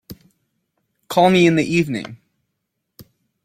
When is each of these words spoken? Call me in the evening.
Call 1.09 1.29
me 1.29 1.45
in 1.45 1.57
the 1.57 1.63
evening. 1.63 2.17